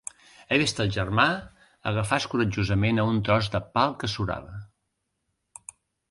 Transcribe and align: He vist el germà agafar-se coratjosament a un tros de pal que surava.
He 0.53 0.57
vist 0.59 0.79
el 0.83 0.87
germà 0.93 1.25
agafar-se 1.91 2.31
coratjosament 2.31 3.01
a 3.03 3.05
un 3.09 3.19
tros 3.27 3.49
de 3.57 3.61
pal 3.75 3.93
que 4.05 4.09
surava. 4.13 4.57